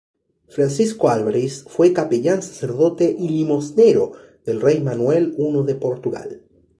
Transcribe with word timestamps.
Francisco 0.49 1.09
Álvares 1.09 1.63
fue 1.69 1.93
capellán-sacerdote 1.93 3.15
y 3.19 3.29
limosnero 3.29 4.13
del 4.47 4.59
rey 4.59 4.81
Manuel 4.81 5.35
I 5.37 5.63
de 5.63 5.75
Portugal. 5.75 6.41